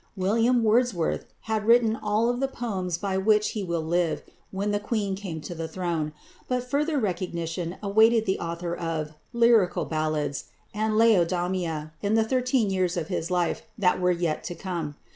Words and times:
=William 0.17 0.63
Wordsworth 0.63 1.25
(1770 1.45 1.45
1850)= 1.45 1.47
had 1.53 1.65
written 1.67 1.95
all 2.03 2.33
the 2.33 2.47
poems 2.47 2.97
by 2.97 3.19
which 3.19 3.49
he 3.49 3.63
will 3.63 3.83
live 3.83 4.23
when 4.49 4.71
the 4.71 4.79
Queen 4.79 5.13
came 5.15 5.39
to 5.41 5.53
the 5.53 5.67
throne, 5.67 6.11
but 6.47 6.67
further 6.67 6.97
recognition 6.97 7.77
awaited 7.83 8.25
the 8.25 8.39
author 8.39 8.75
of 8.75 9.13
"Lyrical 9.31 9.85
Ballads" 9.85 10.45
and 10.73 10.95
"Laodamia" 10.97 11.91
in 12.01 12.15
the 12.15 12.23
thirteen 12.25 12.71
years 12.71 12.97
of 12.97 13.09
his 13.09 13.29
life 13.29 13.61
that 13.77 14.01
were 14.01 14.09
yet 14.09 14.43
to 14.45 14.55
come. 14.55 14.95